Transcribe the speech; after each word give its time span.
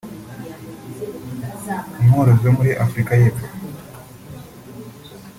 umworozi 2.01 2.43
wo 2.45 2.53
muri 2.57 2.71
Afurika 2.85 3.11
Yepfo 3.21 3.45